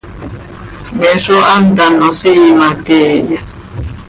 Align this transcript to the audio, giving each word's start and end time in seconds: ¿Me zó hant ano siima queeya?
¿Me 0.99 1.09
zó 1.23 1.37
hant 1.49 1.77
ano 1.85 2.07
siima 2.19 2.69
queeya? 2.85 3.39